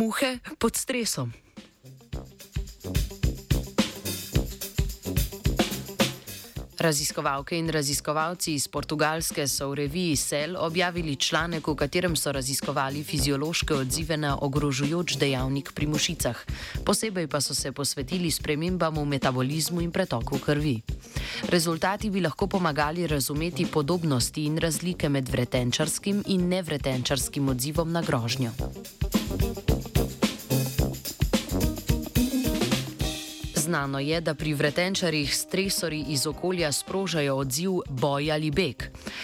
[0.00, 1.32] Muhe pod stresom.
[6.78, 13.04] Raziskovalke in raziskovalci iz Portugalske so v reviji Cell objavili članek, v katerem so raziskovali
[13.04, 16.44] fiziološke odzive na ogrožujoč dejavnik pri mušicah.
[16.84, 20.80] Posebej pa so se posvetili spremembam v metabolizmu in pretoku krvi.
[21.52, 28.56] Rezultati bi lahko pomagali razumeti podobnosti in razlike med vretenčarskim in nevretenčarskim odzivom na grožnjo.
[33.70, 38.82] Znano je, da pri vretenčarjih stresori iz okolja sprožajo odziv boj ali beg.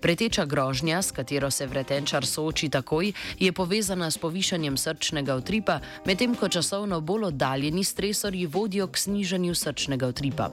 [0.00, 6.34] Preteča grožnja, s katero se vretenčar sooči takoj, je povezana s povišanjem srčnega utripa, medtem
[6.34, 10.50] ko časovno bolj oddaljeni stresori vodijo k znižanju srčnega utripa.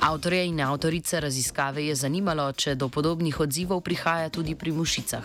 [0.00, 5.24] Avtorje in avtorice raziskave je zanimalo, če do podobnih odzivov prihaja tudi pri mušicah.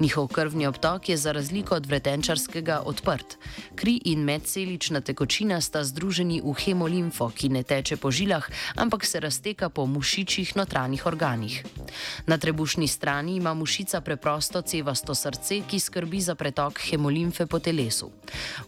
[0.00, 3.36] Njihov krvni obtok je za razliko od vretenčarskega odprt.
[3.74, 9.20] Kri in medcelična tekočina sta združeni v hemolimfo, ki ne teče po žilah, ampak se
[9.20, 11.62] razteka po mušičjih notranjih organih.
[12.26, 18.10] Na trebušni strani ima mušica preprosto cevasto srce, ki skrbi za pretok hemolimfe po telesu.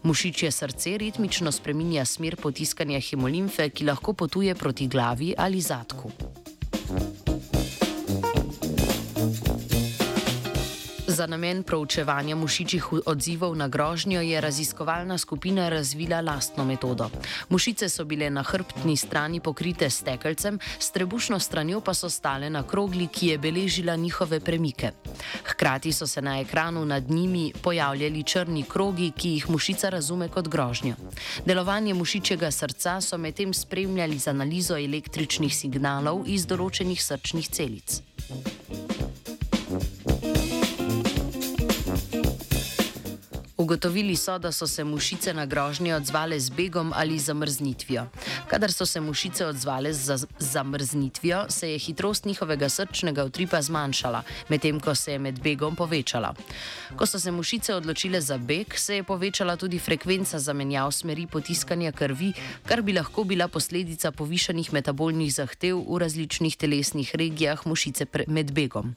[0.02, 6.10] Mušičje srce ritmično spreminja smer potiskanja hemolimfe, ki lahko potuje proti glavi ali zadku.
[11.18, 17.08] Za namen proučevanja mušičih odzivov na grožnjo je raziskovalna skupina razvila lastno metodo.
[17.48, 22.50] Mušice so bile na hrbtni strani pokrite s stekelcem, s trebušno stranjo pa so stale
[22.50, 24.92] na krogli, ki je beležila njihove premike.
[25.44, 30.48] Hkrati so se na ekranu nad njimi pojavljali črni krogi, ki jih mušica razume kot
[30.48, 30.94] grožnjo.
[31.44, 38.02] Delovanje mušičjega srca so medtem spremljali z analizo električnih signalov iz določenih srčnih celic.
[43.68, 48.06] Ugotovili so, da so se mušice na grožnje odzvale z begom ali zamrznitvijo.
[48.46, 54.80] Kadar so se mušice odzvale z zamrznitvijo, se je hitrost njihovega srčnega utripa zmanjšala, medtem
[54.80, 56.34] ko se je med begom povečala.
[56.96, 61.92] Ko so se mušice odločile za beg, se je povečala tudi frekvenca zamenjav smeri potiskanja
[61.92, 62.32] krvi,
[62.64, 68.96] kar bi lahko bila posledica povišanih metabolnih zahtev v različnih telesnih regijah mušice med begom.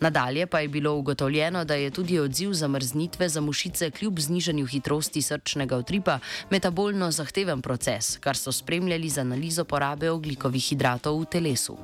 [0.00, 5.22] Nadalje pa je bilo ugotovljeno, da je tudi odziv zamrznitve za mušice kljub znižanju hitrosti
[5.22, 6.18] srčnega utripa
[6.50, 11.76] metabolno zahteven proces, kar so spremljali z analizo porabe oglikovih hidratov v telesu.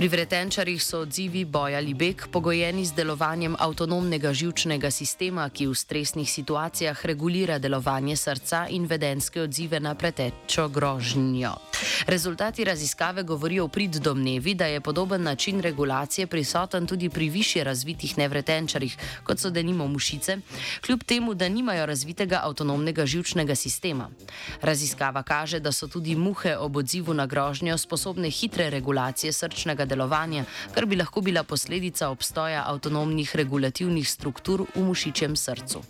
[0.00, 5.74] Pri vretenčarjih so odzivi boj ali beg pogojeni z delovanjem avtonomnega žilčnega sistema, ki v
[5.76, 11.52] stresnih situacijah regulira delovanje srca in vedenske odzive na pretečo grožnjo.
[12.06, 18.18] Rezultati raziskave govorijo prid domnevi, da je podoben način regulacije prisoten tudi pri više razvitih
[18.18, 20.38] nevretenčarjih, kot so denimo mušice,
[20.86, 24.10] kljub temu, da nimajo razvitega avtonomnega žilčnega sistema.
[24.62, 30.44] Raziskava kaže, da so tudi muhe ob odzivu na grožnjo sposobne hitre regulacije srčnega delovanja,
[30.74, 35.82] kar bi lahko bila posledica obstoja avtonomnih regulativnih struktur v mušičem srcu.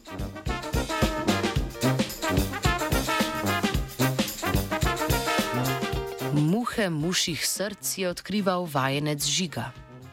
[6.81, 9.69] Muhe muših src je odkrival vajenec žiga.